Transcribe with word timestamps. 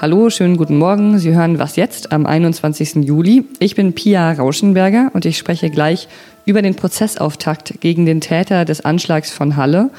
Hallo, 0.00 0.30
schönen 0.30 0.56
guten 0.56 0.78
Morgen. 0.78 1.18
Sie 1.18 1.34
hören 1.34 1.58
Was 1.58 1.76
jetzt 1.76 2.10
am 2.10 2.24
21. 2.24 3.04
Juli. 3.04 3.44
Ich 3.58 3.74
bin 3.74 3.92
Pia 3.92 4.32
Rauschenberger 4.32 5.10
und 5.12 5.26
ich 5.26 5.36
spreche 5.36 5.68
gleich 5.68 6.08
über 6.46 6.62
den 6.62 6.74
Prozessauftakt 6.74 7.82
gegen 7.82 8.06
den 8.06 8.22
Täter 8.22 8.64
des 8.64 8.82
Anschlags 8.82 9.30
von 9.30 9.56
Halle 9.56 9.90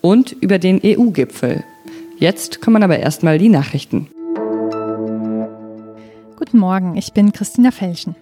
und 0.00 0.32
über 0.32 0.58
den 0.58 0.80
EU-Gipfel. 0.84 1.62
Jetzt 2.18 2.60
kommen 2.60 2.82
aber 2.82 2.98
erstmal 2.98 3.38
die 3.38 3.48
Nachrichten. 3.48 4.08
Guten 6.36 6.58
Morgen, 6.58 6.96
ich 6.96 7.12
bin 7.12 7.30
Christina 7.30 7.70
Felschen. 7.70 8.16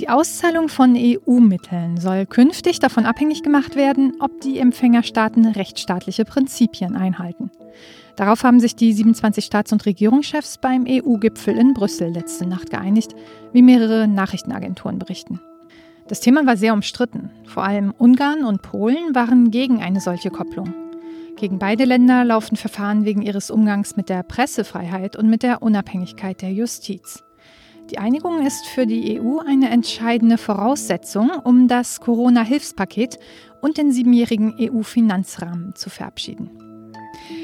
Die 0.00 0.08
Auszahlung 0.08 0.68
von 0.68 0.96
EU-Mitteln 0.96 1.98
soll 1.98 2.26
künftig 2.26 2.80
davon 2.80 3.06
abhängig 3.06 3.44
gemacht 3.44 3.76
werden, 3.76 4.14
ob 4.18 4.40
die 4.40 4.58
Empfängerstaaten 4.58 5.46
rechtsstaatliche 5.46 6.24
Prinzipien 6.24 6.96
einhalten. 6.96 7.52
Darauf 8.16 8.42
haben 8.42 8.58
sich 8.58 8.74
die 8.74 8.92
27 8.92 9.44
Staats- 9.44 9.72
und 9.72 9.86
Regierungschefs 9.86 10.58
beim 10.58 10.84
EU-Gipfel 10.88 11.56
in 11.56 11.74
Brüssel 11.74 12.08
letzte 12.08 12.44
Nacht 12.44 12.70
geeinigt, 12.70 13.14
wie 13.52 13.62
mehrere 13.62 14.08
Nachrichtenagenturen 14.08 14.98
berichten. 14.98 15.40
Das 16.08 16.18
Thema 16.18 16.44
war 16.44 16.56
sehr 16.56 16.74
umstritten. 16.74 17.30
Vor 17.46 17.62
allem 17.62 17.94
Ungarn 17.96 18.44
und 18.44 18.62
Polen 18.62 19.14
waren 19.14 19.52
gegen 19.52 19.80
eine 19.80 20.00
solche 20.00 20.30
Kopplung. 20.30 20.74
Gegen 21.36 21.60
beide 21.60 21.84
Länder 21.84 22.24
laufen 22.24 22.56
Verfahren 22.56 23.04
wegen 23.04 23.22
ihres 23.22 23.48
Umgangs 23.48 23.96
mit 23.96 24.08
der 24.08 24.24
Pressefreiheit 24.24 25.16
und 25.16 25.30
mit 25.30 25.44
der 25.44 25.62
Unabhängigkeit 25.62 26.42
der 26.42 26.52
Justiz. 26.52 27.24
Die 27.90 27.98
Einigung 27.98 28.46
ist 28.46 28.66
für 28.66 28.86
die 28.86 29.20
EU 29.20 29.40
eine 29.40 29.68
entscheidende 29.68 30.38
Voraussetzung, 30.38 31.30
um 31.44 31.68
das 31.68 32.00
Corona-Hilfspaket 32.00 33.18
und 33.60 33.76
den 33.76 33.92
siebenjährigen 33.92 34.54
EU-Finanzrahmen 34.58 35.74
zu 35.74 35.90
verabschieden. 35.90 36.50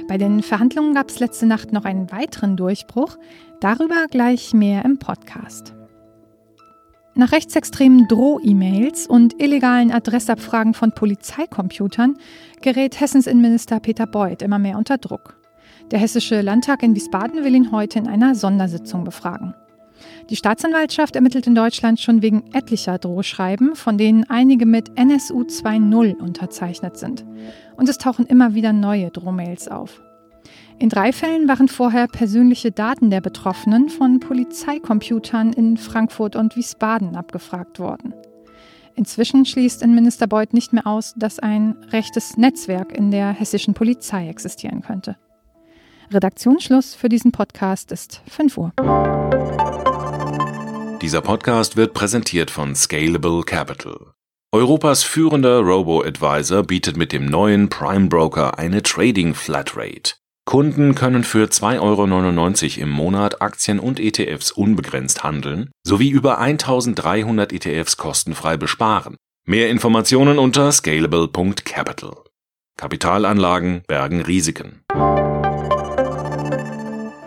Bei 0.09 0.17
den 0.17 0.43
Verhandlungen 0.43 0.95
gab 0.95 1.11
es 1.11 1.21
letzte 1.21 1.47
Nacht 1.47 1.73
noch 1.73 1.85
einen 1.85 2.11
weiteren 2.11 2.57
Durchbruch. 2.57 3.19
Darüber 3.61 4.07
gleich 4.11 4.55
mehr 4.55 4.85
im 4.85 4.99
Podcast. 4.99 5.75
Nach 7.15 7.33
rechtsextremen 7.33 8.09
Droh-E-Mails 8.09 9.07
und 9.07 9.43
illegalen 9.43 9.93
Adressabfragen 9.93 10.73
von 10.73 10.93
Polizeicomputern 10.93 12.17
gerät 12.63 12.99
Hessens 12.99 13.27
Innenminister 13.27 13.79
Peter 13.79 14.07
Beuth 14.07 14.41
immer 14.41 14.59
mehr 14.59 14.79
unter 14.79 14.97
Druck. 14.97 15.39
Der 15.91 15.99
Hessische 15.99 16.41
Landtag 16.41 16.83
in 16.83 16.95
Wiesbaden 16.95 17.45
will 17.45 17.55
ihn 17.55 17.73
heute 17.73 17.99
in 17.99 18.09
einer 18.09 18.35
Sondersitzung 18.35 19.05
befragen. 19.05 19.55
Die 20.29 20.37
Staatsanwaltschaft 20.37 21.17
ermittelt 21.17 21.47
in 21.47 21.55
Deutschland 21.55 22.01
schon 22.01 22.23
wegen 22.23 22.45
etlicher 22.53 22.99
Drohschreiben, 22.99 23.75
von 23.75 23.99
denen 23.99 24.25
einige 24.29 24.67
mit 24.67 24.97
NSU 24.99 25.43
2.0 25.43 26.17
unterzeichnet 26.17 26.97
sind. 26.97 27.25
Und 27.77 27.89
es 27.89 27.99
tauchen 27.99 28.27
immer 28.27 28.55
wieder 28.55 28.73
neue 28.73 29.11
Drohmails 29.11 29.69
auf. 29.69 30.01
In 30.79 30.89
drei 30.89 31.13
Fällen 31.13 31.47
waren 31.47 31.69
vorher 31.69 32.07
persönliche 32.09 32.73
Daten 32.73 33.11
der 33.11 33.21
Betroffenen 33.21 33.91
von 33.91 34.19
Polizeicomputern 34.19 35.53
in 35.53 35.77
Frankfurt 35.77 36.37
und 36.37 36.57
Wiesbaden 36.57 37.17
abgefragt 37.17 37.79
worden. 37.79 38.15
Inzwischen 38.95 39.45
schließt 39.45 39.83
Innenminister 39.83 40.27
Beuth 40.27 40.53
nicht 40.53 40.73
mehr 40.73 40.87
aus, 40.87 41.15
dass 41.17 41.39
ein 41.39 41.77
rechtes 41.91 42.37
Netzwerk 42.37 42.97
in 42.97 43.11
der 43.11 43.33
hessischen 43.33 43.75
Polizei 43.75 44.29
existieren 44.29 44.83
könnte. 44.83 45.17
Redaktionsschluss 46.11 46.95
für 46.95 47.09
diesen 47.09 47.31
Podcast 47.31 47.93
ist 47.93 48.21
5 48.27 48.59
Uhr. 48.59 48.73
Dieser 51.01 51.23
Podcast 51.23 51.79
wird 51.79 51.95
präsentiert 51.95 52.51
von 52.51 52.75
Scalable 52.75 53.43
Capital. 53.43 54.13
Europas 54.53 55.03
führender 55.03 55.61
Robo-Advisor 55.61 56.63
bietet 56.63 56.99
mit 56.99 57.13
dem 57.13 57.25
neuen 57.25 57.71
Prime 57.71 58.09
Broker 58.09 58.59
eine 58.59 58.83
Trading 58.83 59.35
Flatrate. 59.35 60.17
Kunden 60.45 60.95
können 60.95 61.25
für 61.25 61.47
2,99 61.47 61.81
Euro 62.77 62.83
im 62.83 62.91
Monat 62.91 63.41
Aktien 63.41 63.79
und 63.79 63.99
ETFs 63.99 64.51
unbegrenzt 64.51 65.25
handeln 65.25 65.71
sowie 65.87 66.11
über 66.11 66.39
1300 66.39 67.53
ETFs 67.55 67.97
kostenfrei 67.97 68.59
besparen. 68.59 69.17
Mehr 69.47 69.71
Informationen 69.71 70.39
unter 70.39 70.71
scalable.capital. 70.71 72.17
Kapitalanlagen 72.77 73.83
bergen 73.87 74.21
Risiken. 74.21 74.83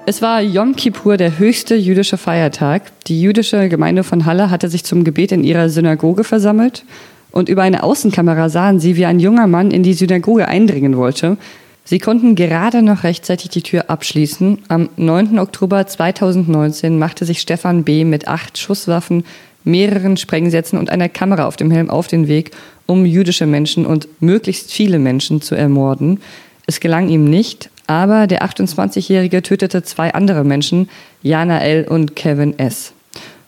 Es 0.06 0.22
war 0.22 0.42
Yom 0.42 0.76
Kippur, 0.76 1.16
der 1.16 1.40
höchste 1.40 1.76
jüdische 1.76 2.18
Feiertag. 2.18 2.92
Die 3.08 3.22
jüdische 3.22 3.70
Gemeinde 3.70 4.04
von 4.04 4.26
Halle 4.26 4.50
hatte 4.50 4.68
sich 4.68 4.84
zum 4.84 5.06
Gebet 5.06 5.32
in 5.32 5.46
ihrer 5.46 5.70
Synagoge 5.70 6.26
versammelt 6.26 6.84
und 7.32 7.48
über 7.48 7.62
eine 7.62 7.84
Außenkamera 7.84 8.50
sahen 8.50 8.82
sie, 8.82 8.98
wie 8.98 9.06
ein 9.06 9.22
junger 9.22 9.48
Mann 9.48 9.72
in 9.72 9.82
die 9.82 9.94
Synagoge 9.94 10.50
eindringen 10.50 10.98
wollte. 10.98 11.38
Sie 11.86 12.00
konnten 12.00 12.36
gerade 12.36 12.82
noch 12.82 13.06
rechtzeitig 13.06 13.50
die 13.50 13.62
Tür 13.62 13.90
abschließen. 13.90 14.60
Am 14.68 14.90
9. 14.98 15.40
Oktober 15.40 15.88
2019 15.88 17.00
machte 17.00 17.24
sich 17.24 17.40
Stefan 17.40 17.86
B. 17.86 18.04
mit 18.04 18.28
acht 18.28 18.58
Schusswaffen, 18.58 19.24
mehreren 19.64 20.18
Sprengsätzen 20.18 20.78
und 20.78 20.90
einer 20.90 21.08
Kamera 21.08 21.46
auf 21.46 21.56
dem 21.56 21.72
Helm 21.72 21.90
auf 21.90 22.08
den 22.08 22.28
Weg, 22.28 22.52
um 22.88 23.06
jüdische 23.06 23.46
Menschen 23.46 23.86
und 23.86 24.10
möglichst 24.20 24.74
viele 24.74 25.00
Menschen 25.00 25.42
zu 25.42 25.56
ermorden. 25.56 26.20
Es 26.66 26.82
gelang 26.82 27.08
ihm 27.08 27.24
nicht, 27.24 27.70
aber 27.88 28.28
der 28.28 28.44
28-Jährige 28.44 29.42
tötete 29.42 29.84
zwei 29.84 30.14
andere 30.14 30.44
Menschen, 30.44 30.90
Jana 31.22 31.60
L. 31.62 31.86
und 31.88 32.16
Kevin 32.16 32.58
S. 32.58 32.93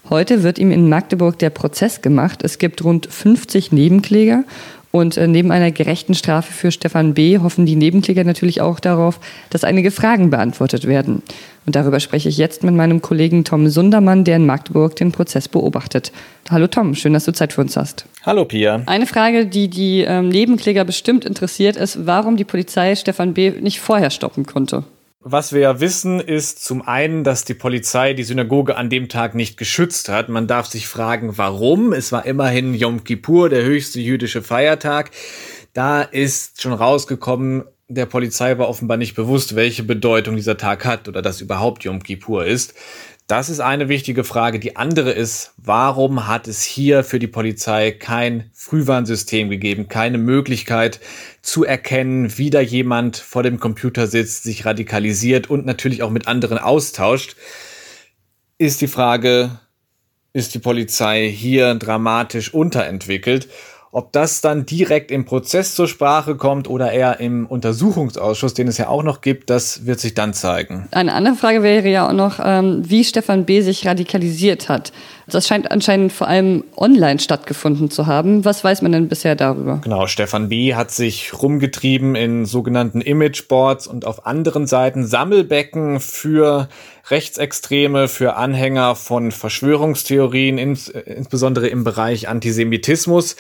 Heute 0.10 0.44
wird 0.44 0.60
ihm 0.60 0.72
in 0.72 0.88
Magdeburg 0.88 1.40
der 1.40 1.50
Prozess 1.50 2.02
gemacht. 2.02 2.44
Es 2.44 2.60
gibt 2.60 2.84
rund 2.84 3.08
50 3.08 3.72
Nebenkläger 3.72 4.44
und 4.92 5.18
äh, 5.18 5.28
neben 5.28 5.52
einer 5.52 5.72
gerechten 5.72 6.14
Strafe 6.14 6.54
für 6.54 6.72
Stefan 6.72 7.16
B. 7.16 7.40
hoffen 7.40 7.66
die 7.66 7.76
Nebenkläger 7.76 8.24
natürlich 8.24 8.62
auch 8.62 8.80
darauf, 8.80 9.20
dass 9.50 9.64
einige 9.64 9.90
Fragen 9.92 10.30
beantwortet 10.30 10.88
werden. 10.88 11.24
Und 11.66 11.76
darüber 11.76 12.00
spreche 12.00 12.30
ich 12.30 12.38
jetzt 12.38 12.64
mit 12.64 12.76
meinem 12.76 13.02
Kollegen 13.02 13.44
Tom 13.44 13.68
Sundermann, 13.68 14.24
der 14.24 14.36
in 14.36 14.46
Magdeburg 14.46 14.96
den 14.96 15.12
Prozess 15.12 15.50
beobachtet. 15.50 16.12
Hallo 16.50 16.68
Tom, 16.68 16.94
schön, 16.94 17.14
dass 17.14 17.26
du 17.26 17.34
Zeit 17.34 17.52
für 17.52 17.62
uns 17.62 17.76
hast. 17.76 18.06
Hallo 18.24 18.46
Pia. 18.46 18.84
Eine 18.86 19.08
Frage, 19.08 19.48
die 19.48 19.70
die 19.70 20.02
ähm, 20.02 20.30
Nebenkläger 20.30 20.86
bestimmt 20.86 21.26
interessiert, 21.26 21.76
ist, 21.78 22.06
warum 22.06 22.38
die 22.38 22.46
Polizei 22.46 22.96
Stefan 22.96 23.34
B. 23.34 23.52
nicht 23.60 23.80
vorher 23.82 24.12
stoppen 24.12 24.46
konnte. 24.46 24.84
Was 25.28 25.54
wir 25.54 25.62
ja 25.62 25.80
wissen, 25.80 26.20
ist 26.20 26.64
zum 26.64 26.84
einen, 26.84 27.24
dass 27.24 27.46
die 27.46 27.56
Polizei 27.56 28.14
die 28.14 28.22
Synagoge 28.22 28.78
an 28.78 28.92
dem 28.92 29.10
Tag 29.10 29.34
nicht 29.34 29.58
geschützt 29.58 30.08
hat. 30.08 30.30
Man 30.30 30.46
darf 30.46 30.68
sich 30.68 30.88
fragen, 30.88 31.36
warum. 31.40 31.94
Es 31.94 32.12
war 32.12 32.28
immerhin 32.28 32.76
Yom 32.76 33.04
Kippur, 33.04 33.50
der 33.50 33.64
höchste 33.64 34.00
jüdische 34.00 34.44
Feiertag. 34.44 35.10
Da 35.74 36.04
ist 36.04 36.62
schon 36.62 36.74
rausgekommen, 36.74 37.64
der 37.88 38.06
Polizei 38.06 38.56
war 38.60 38.70
offenbar 38.70 38.98
nicht 38.98 39.16
bewusst, 39.16 39.56
welche 39.56 39.82
Bedeutung 39.82 40.36
dieser 40.36 40.58
Tag 40.58 40.86
hat 40.86 41.08
oder 41.08 41.24
dass 41.24 41.42
überhaupt 41.42 41.84
Yom 41.86 42.04
Kippur 42.04 42.46
ist. 42.46 42.76
Das 43.28 43.50
ist 43.50 43.60
eine 43.60 43.90
wichtige 43.90 44.24
Frage. 44.24 44.60
Die 44.60 44.76
andere 44.76 45.12
ist, 45.12 45.54
warum 45.58 46.28
hat 46.28 46.48
es 46.48 46.62
hier 46.62 47.04
für 47.04 47.18
die 47.18 47.26
Polizei 47.26 47.90
kein 47.90 48.52
Frühwarnsystem 48.54 49.50
gegeben, 49.50 49.88
keine 49.88 50.20
Möglichkeit 50.20 51.00
zu 51.42 51.64
erkennen, 51.64 52.38
wie 52.38 52.52
da 52.52 52.60
jemand 52.62 53.18
vor 53.18 53.42
dem 53.42 53.60
Computer 53.60 54.06
sitzt, 54.06 54.44
sich 54.44 54.64
radikalisiert 54.66 55.50
und 55.50 55.66
natürlich 55.66 56.04
auch 56.04 56.12
mit 56.12 56.28
anderen 56.28 56.60
austauscht? 56.60 57.36
Ist 58.60 58.82
die 58.82 58.88
Frage, 58.88 59.60
ist 60.32 60.54
die 60.54 60.60
Polizei 60.60 61.28
hier 61.28 61.74
dramatisch 61.74 62.54
unterentwickelt? 62.54 63.50
Ob 63.96 64.12
das 64.12 64.42
dann 64.42 64.66
direkt 64.66 65.10
im 65.10 65.24
Prozess 65.24 65.74
zur 65.74 65.88
Sprache 65.88 66.36
kommt 66.36 66.70
oder 66.70 66.92
eher 66.92 67.22
im 67.22 67.46
Untersuchungsausschuss, 67.46 68.54
den 68.54 68.68
es 68.68 68.78
ja 68.78 68.90
auch 68.90 69.04
noch 69.04 69.22
gibt, 69.22 69.50
das 69.50 69.86
wird 69.86 70.02
sich 70.02 70.14
dann 70.14 70.34
zeigen. 70.34 70.90
Eine 70.92 71.14
andere 71.14 71.36
Frage 71.36 71.64
wäre 71.64 71.88
ja 71.88 72.10
auch 72.10 72.12
noch, 72.12 72.42
ähm, 72.44 72.82
wie 72.86 73.06
Stefan 73.06 73.46
B. 73.46 73.62
sich 73.62 73.88
radikalisiert 73.88 74.68
hat. 74.68 74.92
Das 75.28 75.48
scheint 75.48 75.72
anscheinend 75.72 76.12
vor 76.12 76.28
allem 76.28 76.66
online 76.76 77.20
stattgefunden 77.20 77.90
zu 77.90 78.06
haben. 78.06 78.44
Was 78.44 78.66
weiß 78.66 78.82
man 78.82 78.92
denn 78.92 79.08
bisher 79.08 79.38
darüber? 79.38 79.80
Genau, 79.82 80.08
Stefan 80.08 80.50
B. 80.50 80.76
hat 80.76 80.92
sich 80.92 81.32
rumgetrieben 81.34 82.16
in 82.16 82.46
sogenannten 82.46 83.00
Imageboards 83.00 83.88
und 83.88 84.04
auf 84.04 84.26
anderen 84.26 84.68
Seiten 84.68 85.08
Sammelbecken 85.08 86.02
für 86.02 86.68
Rechtsextreme, 87.10 88.10
für 88.10 88.36
Anhänger 88.36 88.96
von 88.96 89.32
Verschwörungstheorien, 89.32 90.58
ins, 90.58 90.90
insbesondere 90.90 91.70
im 91.70 91.86
Bereich 91.86 92.28
Antisemitismus. 92.28 93.38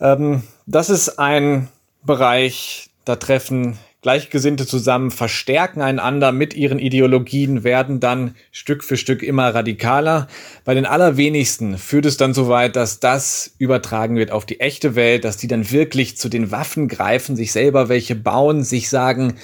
Ähm, 0.00 0.42
das 0.66 0.90
ist 0.90 1.18
ein 1.18 1.68
Bereich, 2.02 2.90
da 3.04 3.16
treffen 3.16 3.78
Gleichgesinnte 4.04 4.66
zusammen, 4.66 5.10
verstärken 5.10 5.80
einander 5.80 6.30
mit 6.30 6.52
ihren 6.52 6.78
Ideologien, 6.78 7.64
werden 7.64 8.00
dann 8.00 8.34
Stück 8.52 8.84
für 8.84 8.98
Stück 8.98 9.22
immer 9.22 9.54
radikaler. 9.54 10.28
Bei 10.66 10.74
den 10.74 10.84
allerwenigsten 10.84 11.78
führt 11.78 12.04
es 12.04 12.18
dann 12.18 12.34
so 12.34 12.48
weit, 12.48 12.76
dass 12.76 13.00
das 13.00 13.54
übertragen 13.56 14.16
wird 14.16 14.30
auf 14.30 14.44
die 14.44 14.60
echte 14.60 14.94
Welt, 14.94 15.24
dass 15.24 15.38
die 15.38 15.48
dann 15.48 15.70
wirklich 15.70 16.18
zu 16.18 16.28
den 16.28 16.50
Waffen 16.50 16.86
greifen, 16.86 17.34
sich 17.34 17.50
selber 17.50 17.88
welche 17.88 18.14
bauen, 18.14 18.62
sich 18.62 18.90
sagen, 18.90 19.38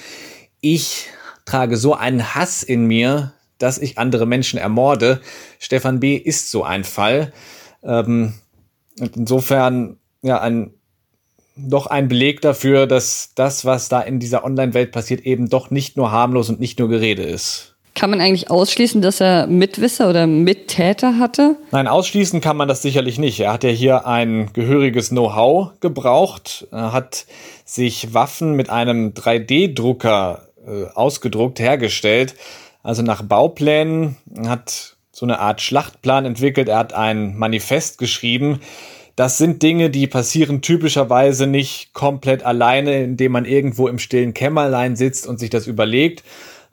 ich 0.59 1.07
trage 1.45 1.75
so 1.75 1.95
einen 1.95 2.35
Hass 2.35 2.61
in 2.61 2.85
mir, 2.85 3.33
dass 3.57 3.79
ich 3.79 3.97
andere 3.97 4.27
Menschen 4.27 4.59
ermorde. 4.59 5.21
Stefan 5.57 5.99
B. 5.99 6.15
ist 6.15 6.51
so 6.51 6.63
ein 6.63 6.83
Fall. 6.83 7.33
Ähm, 7.83 8.35
insofern 8.99 9.97
ja, 10.21 10.39
ein 10.39 10.73
doch 11.55 11.87
ein 11.87 12.07
Beleg 12.07 12.41
dafür, 12.41 12.87
dass 12.87 13.31
das, 13.35 13.65
was 13.65 13.89
da 13.89 14.01
in 14.01 14.19
dieser 14.19 14.43
Online-Welt 14.43 14.91
passiert, 14.91 15.21
eben 15.21 15.49
doch 15.49 15.69
nicht 15.69 15.97
nur 15.97 16.11
harmlos 16.11 16.49
und 16.49 16.59
nicht 16.59 16.79
nur 16.79 16.89
Gerede 16.89 17.23
ist. 17.23 17.75
Kann 17.93 18.09
man 18.09 18.21
eigentlich 18.21 18.49
ausschließen, 18.49 19.01
dass 19.01 19.19
er 19.19 19.47
Mitwisser 19.47 20.09
oder 20.09 20.25
Mittäter 20.25 21.19
hatte? 21.19 21.57
Nein, 21.71 21.87
ausschließen 21.87 22.39
kann 22.39 22.55
man 22.55 22.69
das 22.69 22.81
sicherlich 22.81 23.19
nicht. 23.19 23.41
Er 23.41 23.51
hat 23.51 23.65
ja 23.65 23.69
hier 23.69 24.07
ein 24.07 24.49
gehöriges 24.53 25.09
Know-how 25.09 25.71
gebraucht, 25.81 26.67
hat 26.71 27.25
sich 27.65 28.13
Waffen 28.13 28.55
mit 28.55 28.69
einem 28.69 29.09
3D-Drucker 29.09 30.47
äh, 30.65 30.85
ausgedruckt 30.93 31.59
hergestellt, 31.59 32.35
also 32.81 33.01
nach 33.01 33.23
Bauplänen, 33.23 34.15
hat 34.47 34.95
so 35.11 35.25
eine 35.25 35.39
Art 35.39 35.59
Schlachtplan 35.61 36.25
entwickelt, 36.25 36.69
er 36.69 36.77
hat 36.77 36.93
ein 36.93 37.37
Manifest 37.37 37.97
geschrieben, 37.97 38.61
das 39.21 39.37
sind 39.37 39.61
Dinge, 39.61 39.91
die 39.91 40.07
passieren 40.07 40.63
typischerweise 40.63 41.45
nicht 41.45 41.93
komplett 41.93 42.41
alleine, 42.41 43.03
indem 43.03 43.33
man 43.33 43.45
irgendwo 43.45 43.87
im 43.87 43.99
stillen 43.99 44.33
Kämmerlein 44.33 44.95
sitzt 44.95 45.27
und 45.27 45.39
sich 45.39 45.51
das 45.51 45.67
überlegt, 45.67 46.23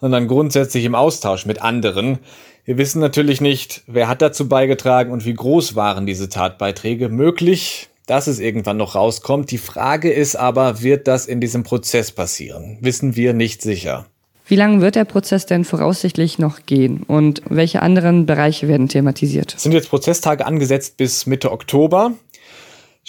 sondern 0.00 0.28
grundsätzlich 0.28 0.86
im 0.86 0.94
Austausch 0.94 1.44
mit 1.44 1.60
anderen. 1.60 2.20
Wir 2.64 2.78
wissen 2.78 3.00
natürlich 3.00 3.42
nicht, 3.42 3.82
wer 3.86 4.08
hat 4.08 4.22
dazu 4.22 4.48
beigetragen 4.48 5.12
und 5.12 5.26
wie 5.26 5.34
groß 5.34 5.76
waren 5.76 6.06
diese 6.06 6.30
Tatbeiträge. 6.30 7.10
Möglich, 7.10 7.90
dass 8.06 8.28
es 8.28 8.40
irgendwann 8.40 8.78
noch 8.78 8.94
rauskommt. 8.94 9.50
Die 9.50 9.58
Frage 9.58 10.10
ist 10.10 10.34
aber, 10.34 10.80
wird 10.80 11.06
das 11.06 11.26
in 11.26 11.42
diesem 11.42 11.64
Prozess 11.64 12.12
passieren? 12.12 12.78
Wissen 12.80 13.14
wir 13.14 13.34
nicht 13.34 13.60
sicher. 13.60 14.06
Wie 14.46 14.56
lange 14.56 14.80
wird 14.80 14.94
der 14.94 15.04
Prozess 15.04 15.44
denn 15.44 15.66
voraussichtlich 15.66 16.38
noch 16.38 16.64
gehen 16.64 17.02
und 17.02 17.42
welche 17.50 17.82
anderen 17.82 18.24
Bereiche 18.24 18.66
werden 18.68 18.88
thematisiert? 18.88 19.54
Es 19.54 19.64
sind 19.64 19.72
jetzt 19.72 19.90
Prozesstage 19.90 20.46
angesetzt 20.46 20.96
bis 20.96 21.26
Mitte 21.26 21.52
Oktober. 21.52 22.12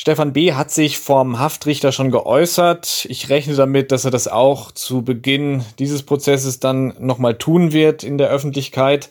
Stefan 0.02 0.32
B. 0.32 0.54
hat 0.54 0.72
sich 0.72 0.98
vom 0.98 1.40
Haftrichter 1.40 1.92
schon 1.92 2.10
geäußert. 2.10 3.06
Ich 3.10 3.28
rechne 3.28 3.56
damit, 3.56 3.92
dass 3.92 4.06
er 4.06 4.12
das 4.12 4.30
auch 4.30 4.72
zu 4.72 5.02
Beginn 5.02 5.66
dieses 5.78 6.04
Prozesses 6.04 6.62
dann 6.62 6.94
nochmal 7.00 7.38
tun 7.38 7.74
wird 7.74 8.06
in 8.06 8.18
der 8.18 8.30
Öffentlichkeit. 8.30 9.10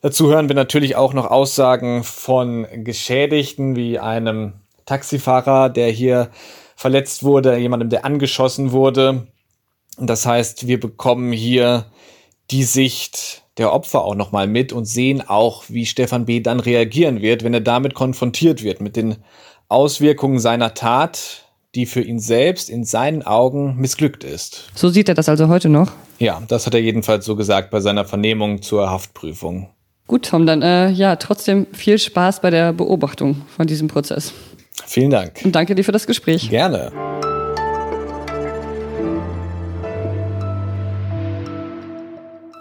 Dazu 0.00 0.26
hören 0.26 0.48
wir 0.48 0.56
natürlich 0.56 0.96
auch 0.96 1.12
noch 1.12 1.30
Aussagen 1.30 2.02
von 2.02 2.66
Geschädigten 2.82 3.76
wie 3.76 4.00
einem 4.00 4.54
Taxifahrer, 4.86 5.68
der 5.68 5.88
hier 5.90 6.30
verletzt 6.74 7.22
wurde, 7.22 7.56
jemandem, 7.56 7.90
der 7.90 8.04
angeschossen 8.04 8.72
wurde. 8.72 9.28
Das 9.98 10.26
heißt, 10.26 10.66
wir 10.66 10.80
bekommen 10.80 11.30
hier 11.30 11.86
die 12.50 12.64
Sicht 12.64 13.44
der 13.56 13.72
Opfer 13.72 14.04
auch 14.04 14.16
nochmal 14.16 14.48
mit 14.48 14.72
und 14.72 14.84
sehen 14.84 15.22
auch, 15.24 15.62
wie 15.68 15.86
Stefan 15.86 16.26
B. 16.26 16.40
dann 16.40 16.58
reagieren 16.58 17.22
wird, 17.22 17.44
wenn 17.44 17.54
er 17.54 17.60
damit 17.60 17.94
konfrontiert 17.94 18.64
wird, 18.64 18.80
mit 18.80 18.96
den 18.96 19.18
Auswirkungen 19.74 20.38
seiner 20.38 20.72
Tat, 20.74 21.42
die 21.74 21.84
für 21.84 22.00
ihn 22.00 22.20
selbst 22.20 22.70
in 22.70 22.84
seinen 22.84 23.24
Augen 23.24 23.74
missglückt 23.76 24.22
ist. 24.22 24.70
So 24.74 24.88
sieht 24.88 25.08
er 25.08 25.16
das 25.16 25.28
also 25.28 25.48
heute 25.48 25.68
noch? 25.68 25.90
Ja, 26.20 26.40
das 26.46 26.66
hat 26.66 26.74
er 26.74 26.80
jedenfalls 26.80 27.24
so 27.24 27.34
gesagt 27.34 27.72
bei 27.72 27.80
seiner 27.80 28.04
Vernehmung 28.04 28.62
zur 28.62 28.88
Haftprüfung. 28.88 29.68
Gut, 30.06 30.26
Tom, 30.26 30.46
dann 30.46 30.62
äh, 30.62 30.90
ja, 30.90 31.16
trotzdem 31.16 31.66
viel 31.72 31.98
Spaß 31.98 32.40
bei 32.40 32.50
der 32.50 32.72
Beobachtung 32.72 33.42
von 33.48 33.66
diesem 33.66 33.88
Prozess. 33.88 34.32
Vielen 34.86 35.10
Dank. 35.10 35.40
Und 35.44 35.56
danke 35.56 35.74
dir 35.74 35.82
für 35.82 35.92
das 35.92 36.06
Gespräch. 36.06 36.50
Gerne. 36.50 36.92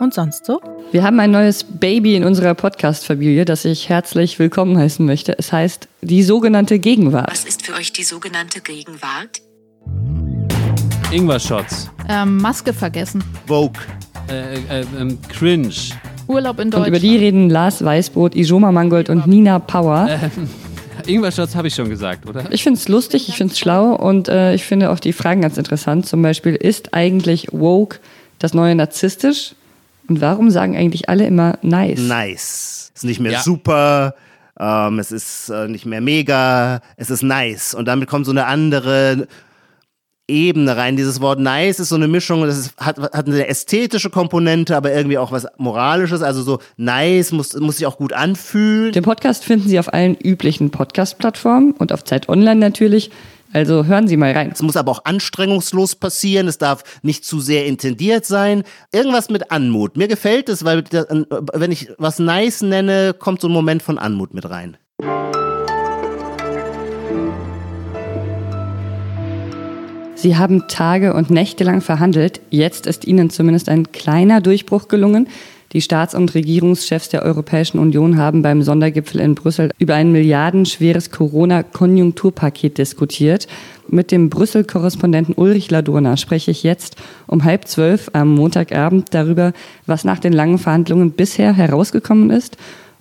Und 0.04 0.14
sonst 0.14 0.46
so? 0.46 0.60
Wir 0.92 1.02
haben 1.02 1.18
ein 1.22 1.32
neues 1.32 1.64
Baby 1.64 2.18
in 2.18 2.26
unserer 2.26 2.56
Podcast-Familie, 2.56 3.46
das 3.46 3.64
ich 3.64 3.88
herzlich 3.88 4.38
willkommen 4.38 4.78
heißen 4.78 5.06
möchte. 5.06 5.40
Es 5.40 5.54
heißt 5.54 5.88
die 6.02 6.24
sogenannte 6.24 6.78
Gegenwart. 6.78 7.32
Was 7.32 7.46
ist 7.46 7.66
für 7.66 7.74
euch 7.76 7.94
die 7.94 8.04
sogenannte 8.04 8.60
Gegenwart? 8.60 9.42
Ingwer-Shots. 11.10 11.90
Ähm, 12.10 12.36
Maske 12.36 12.74
vergessen. 12.74 13.24
Vogue. 13.48 13.82
Äh, 14.30 14.82
äh, 14.82 14.86
ähm, 15.00 15.20
cringe. 15.30 15.74
Urlaub 16.28 16.60
in 16.60 16.66
Und 16.66 16.74
Deutschland. 16.74 16.88
über 16.90 17.00
die 17.00 17.16
reden 17.16 17.50
Lars 17.50 17.82
Weißbrot, 17.82 18.36
Ijoma 18.36 18.74
Mangold 18.74 19.10
und 19.10 19.26
Nina 19.26 19.60
Power. 19.60 20.10
Ingwer-Shots 21.08 21.56
habe 21.56 21.70
ich 21.70 21.76
schon 21.76 21.88
gesagt, 21.88 22.28
oder? 22.28 22.52
Ich 22.52 22.64
finde 22.64 22.78
es 22.78 22.90
lustig, 22.90 23.30
ich 23.30 23.38
finde 23.38 23.54
es 23.54 23.60
schlau 23.60 23.96
und 23.96 24.28
äh, 24.28 24.54
ich 24.54 24.66
finde 24.66 24.90
auch 24.90 25.00
die 25.00 25.14
Fragen 25.14 25.40
ganz 25.40 25.58
interessant. 25.58 26.06
Zum 26.06 26.22
Beispiel, 26.22 26.56
ist 26.56 26.94
eigentlich 26.94 27.48
woke 27.54 28.00
das 28.40 28.54
neue 28.54 28.76
narzisstisch? 28.76 29.56
Und 30.14 30.22
warum 30.22 30.52
sagen 30.52 30.76
eigentlich 30.78 31.10
alle 31.10 31.26
immer 31.26 31.58
nice? 31.64 32.00
nice. 32.00 32.92
Es 32.94 33.02
ist 33.02 33.04
nicht 33.04 33.20
mehr 33.20 33.32
Ja. 33.32 33.42
super, 33.42 34.14
ähm, 34.60 35.00
es 35.00 35.12
ist 35.12 35.50
äh, 35.50 35.68
nicht 35.68 35.88
mehr 35.88 36.02
mega, 36.02 36.82
es 36.98 37.10
ist 37.10 37.24
nice. 37.24 37.74
Und 37.74 37.86
damit 37.88 38.08
kommt 38.08 38.28
so 38.28 38.32
eine 38.32 38.46
andere 38.46 39.28
Ebene 40.28 40.78
rein. 40.78 40.98
Dieses 40.98 41.20
Wort 41.20 41.40
nice 41.40 41.80
ist 41.80 41.90
so 41.90 41.96
eine 41.96 42.08
Mischung, 42.08 42.44
das 42.44 42.60
ist, 42.60 42.78
hat, 42.78 43.00
hat 43.00 43.26
eine 43.28 43.48
ästhetische 43.48 44.12
Komponente, 44.12 44.78
aber 44.78 44.94
irgendwie 44.94 45.18
auch 45.18 45.32
was 45.32 45.48
Moralisches. 45.58 46.22
Also 46.22 46.44
so 46.44 46.60
nice 46.78 47.32
muss, 47.32 47.56
muss 47.56 47.78
sich 47.78 47.88
auch 47.88 47.98
gut 47.98 48.14
anfühlen. 48.14 48.92
Den 48.92 49.04
Podcast 49.04 49.44
finden 49.44 49.68
Sie 49.68 49.80
auf 49.80 49.92
allen 49.92 50.16
üblichen 50.16 50.70
Podcast-Plattformen 50.70 51.72
und 51.72 51.92
auf 51.92 52.04
Zeit 52.04 52.30
Online 52.30 52.60
natürlich. 52.60 53.10
Also 53.54 53.86
hören 53.86 54.08
Sie 54.08 54.18
mal 54.18 54.32
rein. 54.32 54.50
Es 54.52 54.64
muss 54.64 54.76
aber 54.76 54.92
auch 54.92 55.06
anstrengungslos 55.06 55.96
passieren. 55.96 56.48
Es 56.48 56.58
darf 56.58 56.84
nicht 57.04 57.24
zu 57.24 57.40
sehr 57.40 57.68
intendiert 57.68 58.26
sein. 58.26 58.64
Irgendwas 58.92 59.30
mit 59.30 59.52
Anmut. 59.52 59.96
Mir 59.96 60.08
gefällt 60.08 60.50
es, 60.50 60.66
weil 60.66 60.84
wenn 61.54 61.72
ich 61.72 61.90
was 62.00 62.18
nice 62.18 62.64
nenne, 62.64 63.14
kommt 63.18 63.42
so 63.42 63.48
ein 63.48 63.54
Moment 63.54 63.84
von 63.84 64.00
Anmut 64.00 64.34
mit 64.34 64.50
rein. 64.50 64.78
Sie 70.16 70.38
haben 70.38 70.68
Tage 70.68 71.14
und 71.14 71.30
Nächte 71.30 71.64
lang 71.64 71.82
verhandelt. 71.82 72.42
Jetzt 72.50 72.88
ist 72.88 73.06
Ihnen 73.06 73.30
zumindest 73.30 73.70
ein 73.70 73.92
kleiner 73.92 74.42
Durchbruch 74.42 74.88
gelungen. 74.88 75.28
Die 75.74 75.82
Staats- 75.82 76.14
und 76.14 76.36
Regierungschefs 76.36 77.10
der 77.10 77.24
Europäischen 77.24 77.80
Union 77.80 78.18
haben 78.18 78.44
beim 78.44 78.62
Sondergipfel 78.62 79.20
in 79.20 79.34
Brüssel 79.34 79.72
über 79.80 79.96
ein 79.96 80.12
milliardenschweres 80.12 81.10
Corona-Konjunkturpaket 81.10 82.78
diskutiert. 82.78 83.48
Mit 83.88 84.12
dem 84.12 84.30
Brüssel-Korrespondenten 84.30 85.34
Ulrich 85.34 85.72
Ladurna 85.72 86.16
spreche 86.16 86.52
ich 86.52 86.62
jetzt 86.62 86.96
um 87.26 87.44
halb 87.44 87.68
zwölf 87.68 88.12
am 88.14 88.36
Montagabend 88.36 89.16
darüber, 89.16 89.52
was 89.88 90.04
nach 90.04 90.20
den 90.20 90.34
langen 90.34 90.60
Verhandlungen 90.60 91.12
bisher 91.12 91.54
herausgekommen 91.54 92.30
ist 92.30 92.56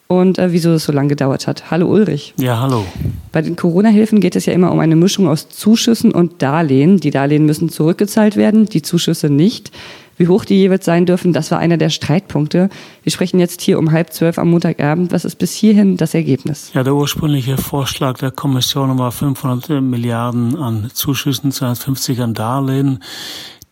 und 0.08 0.38
äh, 0.38 0.52
wieso 0.52 0.72
es 0.72 0.84
so 0.84 0.92
lange 0.92 1.08
gedauert 1.08 1.46
hat. 1.46 1.70
Hallo 1.70 1.88
Ulrich. 1.88 2.34
Ja, 2.38 2.60
hallo. 2.60 2.84
Bei 3.32 3.42
den 3.42 3.56
Corona-Hilfen 3.56 4.20
geht 4.20 4.36
es 4.36 4.46
ja 4.46 4.52
immer 4.52 4.72
um 4.72 4.78
eine 4.78 4.96
Mischung 4.96 5.28
aus 5.28 5.48
Zuschüssen 5.48 6.12
und 6.12 6.42
Darlehen. 6.42 6.98
Die 6.98 7.10
Darlehen 7.10 7.46
müssen 7.46 7.68
zurückgezahlt 7.68 8.36
werden, 8.36 8.66
die 8.66 8.82
Zuschüsse 8.82 9.30
nicht. 9.30 9.72
Wie 10.16 10.28
hoch 10.28 10.44
die 10.44 10.56
jeweils 10.56 10.84
sein 10.84 11.06
dürfen, 11.06 11.32
das 11.32 11.50
war 11.50 11.58
einer 11.58 11.76
der 11.76 11.90
Streitpunkte. 11.90 12.68
Wir 13.02 13.12
sprechen 13.12 13.40
jetzt 13.40 13.60
hier 13.60 13.78
um 13.78 13.92
halb 13.92 14.12
zwölf 14.12 14.38
am 14.38 14.50
Montagabend. 14.50 15.12
Was 15.12 15.24
ist 15.24 15.36
bis 15.36 15.52
hierhin 15.52 15.96
das 15.96 16.14
Ergebnis? 16.14 16.70
Ja, 16.74 16.82
der 16.82 16.94
ursprüngliche 16.94 17.56
Vorschlag 17.56 18.18
der 18.18 18.30
Kommission 18.30 18.98
war 18.98 19.12
500 19.12 19.82
Milliarden 19.82 20.56
an 20.56 20.90
Zuschüssen, 20.92 21.52
250 21.52 22.20
an 22.20 22.34
Darlehen. 22.34 23.02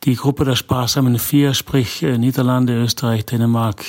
Die 0.05 0.17
Gruppe 0.17 0.47
der 0.47 0.57
sparsamen 0.57 1.19
Vier, 1.19 1.53
sprich 1.53 2.03
äh, 2.03 2.17
Niederlande, 2.17 2.73
Österreich, 2.73 3.27
Dänemark 3.27 3.85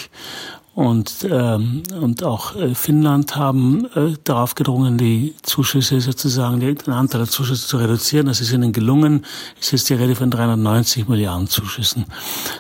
und, 0.88 1.26
ähm, 1.30 1.84
und 2.00 2.24
auch 2.24 2.56
äh, 2.56 2.76
Finnland 2.76 3.36
haben 3.36 3.86
äh, 3.96 4.14
darauf 4.24 4.56
gedrungen, 4.56 4.98
die 4.98 5.34
Zuschüsse 5.44 6.02
sozusagen, 6.02 6.60
den 6.60 6.78
Anteil 6.88 7.22
der 7.22 7.30
Zuschüsse 7.30 7.68
zu 7.68 7.78
reduzieren. 7.78 8.26
Das 8.28 8.42
ist 8.42 8.52
ihnen 8.52 8.74
gelungen. 8.74 9.26
Es 9.60 9.74
ist 9.74 9.90
die 9.90 9.94
Rede 9.94 10.16
von 10.16 10.30
390 10.32 11.08
Milliarden 11.08 11.48
Zuschüssen. 11.48 12.06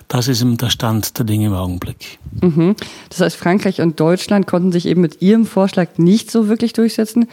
Das 0.07 0.27
ist 0.27 0.41
im- 0.41 0.57
der 0.57 0.69
Stand 0.69 1.17
der 1.17 1.25
Dinge 1.25 1.47
im 1.47 1.53
Augenblick. 1.53 2.19
Mhm. 2.41 2.75
Das 3.09 3.19
heißt, 3.21 3.35
Frankreich 3.35 3.81
und 3.81 3.99
Deutschland 3.99 4.47
konnten 4.47 4.71
sich 4.71 4.85
eben 4.85 5.01
mit 5.01 5.21
ihrem 5.21 5.45
Vorschlag 5.45 5.97
nicht 5.97 6.31
so 6.31 6.47
wirklich 6.47 6.73
durchsetzen. 6.73 7.27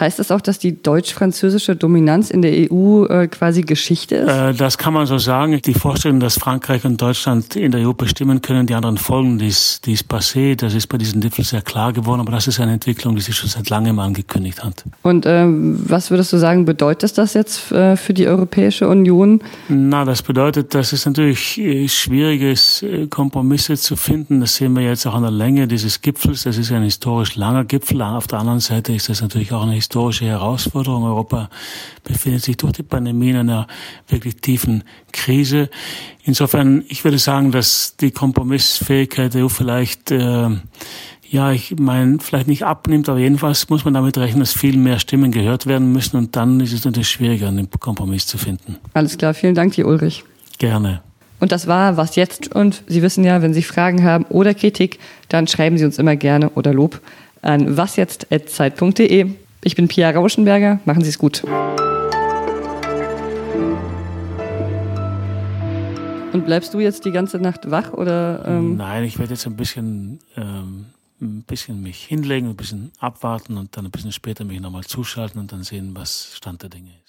Heißt 0.00 0.18
das 0.18 0.30
auch, 0.30 0.40
dass 0.40 0.58
die 0.58 0.82
deutsch-französische 0.82 1.76
Dominanz 1.76 2.30
in 2.30 2.40
der 2.40 2.52
EU 2.72 3.04
äh, 3.04 3.28
quasi 3.28 3.60
Geschichte 3.60 4.14
ist? 4.16 4.28
Äh, 4.30 4.54
Das 4.54 4.78
kann 4.78 4.94
man 4.94 5.04
so 5.06 5.18
sagen. 5.18 5.60
Die 5.60 5.74
Vorstellung, 5.74 6.18
dass 6.18 6.38
Frankreich 6.38 6.86
und 6.86 7.00
Deutschland 7.02 7.56
in 7.56 7.72
der 7.72 7.86
EU 7.86 7.92
bestimmen 7.92 8.40
können, 8.40 8.66
die 8.66 8.72
anderen 8.74 8.96
folgen, 8.96 9.38
die 9.38 9.48
ist, 9.48 9.84
die 9.84 9.92
ist 9.92 10.04
passé. 10.32 10.56
Das 10.56 10.74
ist 10.74 10.86
bei 10.86 10.98
diesem 10.98 11.20
Gipfel 11.20 11.44
sehr 11.44 11.62
klar 11.62 11.92
geworden. 11.92 12.20
Aber 12.20 12.32
das 12.32 12.46
ist 12.46 12.60
eine 12.60 12.72
Entwicklung, 12.72 13.14
die 13.16 13.22
sich 13.22 13.36
schon 13.36 13.48
seit 13.48 13.68
langem 13.70 13.98
angekündigt 13.98 14.62
hat. 14.64 14.84
Und 15.02 15.24
ähm, 15.26 15.78
was 15.86 16.10
würdest 16.10 16.32
du 16.32 16.38
sagen, 16.38 16.64
bedeutet 16.64 17.18
das 17.18 17.34
jetzt 17.34 17.72
äh, 17.72 17.96
für 17.96 18.14
die 18.14 18.26
Europäische 18.26 18.88
Union? 18.88 19.42
Na, 19.68 20.04
das 20.04 20.22
bedeutet, 20.22 20.74
dass 20.74 20.92
es 20.92 21.06
natürlich 21.06 21.58
äh, 21.58 21.88
schwierig 21.88 22.42
ist, 22.42 22.82
äh, 22.82 23.06
Kompromisse 23.06 23.76
zu 23.76 23.96
finden. 23.96 24.40
Das 24.40 24.56
sehen 24.56 24.74
wir 24.74 24.82
jetzt 24.82 25.06
auch 25.06 25.14
an 25.14 25.22
der 25.22 25.30
Länge 25.30 25.68
dieses 25.68 26.00
Gipfels. 26.00 26.44
Das 26.44 26.58
ist 26.58 26.72
ein 26.72 26.82
historisch 26.82 27.36
langer 27.36 27.64
Gipfel. 27.64 28.02
Auf 28.02 28.26
der 28.26 28.40
anderen 28.40 28.60
Seite 28.60 28.92
ist 28.92 29.08
das 29.08 29.22
natürlich 29.22 29.52
auch 29.52 29.62
eine 29.62 29.74
historische 29.74 30.24
Herausforderung. 30.24 31.04
Europa 31.04 31.48
befindet 32.04 32.42
sich 32.42 32.56
durch 32.56 32.72
die 32.72 32.82
Pandemie 32.82 33.30
in 33.30 33.36
einer 33.36 33.66
wirklich 34.08 34.36
tiefen 34.36 34.84
Krise. 35.12 35.70
Insofern, 36.24 36.84
ich 36.88 37.02
würde 37.02 37.18
sagen, 37.18 37.50
dass 37.50 37.96
die 37.96 38.12
Kompromissfähigkeit 38.12 39.34
der 39.34 39.44
EU 39.44 39.48
vielleicht 39.48 40.11
äh, 40.12 40.50
ja, 41.28 41.50
ich 41.50 41.74
meine, 41.78 42.18
vielleicht 42.20 42.46
nicht 42.46 42.64
abnimmt, 42.64 43.08
aber 43.08 43.18
jedenfalls 43.18 43.68
muss 43.70 43.84
man 43.84 43.94
damit 43.94 44.18
rechnen, 44.18 44.40
dass 44.40 44.52
viel 44.52 44.76
mehr 44.76 44.98
Stimmen 44.98 45.32
gehört 45.32 45.66
werden 45.66 45.92
müssen 45.92 46.16
und 46.18 46.36
dann 46.36 46.60
ist 46.60 46.72
es 46.72 46.84
natürlich 46.84 47.08
schwieriger, 47.08 47.48
einen 47.48 47.70
Kompromiss 47.70 48.26
zu 48.26 48.36
finden. 48.36 48.76
Alles 48.92 49.16
klar, 49.16 49.32
vielen 49.32 49.54
Dank 49.54 49.72
dir, 49.74 49.86
Ulrich. 49.86 50.24
Gerne. 50.58 51.00
Und 51.40 51.50
das 51.50 51.66
war 51.66 51.96
was 51.96 52.14
jetzt. 52.16 52.54
Und 52.54 52.84
Sie 52.86 53.02
wissen 53.02 53.24
ja, 53.24 53.42
wenn 53.42 53.52
Sie 53.54 53.62
Fragen 53.62 54.04
haben 54.04 54.24
oder 54.26 54.54
Kritik, 54.54 55.00
dann 55.28 55.48
schreiben 55.48 55.76
Sie 55.76 55.84
uns 55.84 55.98
immer 55.98 56.16
gerne 56.16 56.50
oder 56.50 56.72
Lob 56.72 57.00
an 57.40 57.76
wasjetzt.zeit.de. 57.76 59.26
Ich 59.64 59.74
bin 59.74 59.88
Pia 59.88 60.10
Rauschenberger. 60.10 60.78
Machen 60.84 61.02
Sie 61.02 61.08
es 61.08 61.18
gut. 61.18 61.42
Und 66.32 66.46
bleibst 66.46 66.72
du 66.72 66.80
jetzt 66.80 67.04
die 67.04 67.12
ganze 67.12 67.38
Nacht 67.38 67.70
wach 67.70 67.92
oder? 67.92 68.44
Ähm 68.46 68.76
Nein, 68.76 69.04
ich 69.04 69.18
werde 69.18 69.34
jetzt 69.34 69.46
ein 69.46 69.56
bisschen, 69.56 70.20
ähm, 70.36 70.86
ein 71.20 71.42
bisschen 71.42 71.82
mich 71.82 72.04
hinlegen, 72.04 72.48
ein 72.48 72.56
bisschen 72.56 72.92
abwarten 72.98 73.56
und 73.58 73.76
dann 73.76 73.84
ein 73.84 73.90
bisschen 73.90 74.12
später 74.12 74.44
mich 74.44 74.60
nochmal 74.60 74.84
zuschalten 74.84 75.40
und 75.40 75.52
dann 75.52 75.62
sehen, 75.62 75.90
was 75.94 76.34
Stand 76.36 76.62
der 76.62 76.70
Dinge 76.70 76.90
ist. 76.90 77.01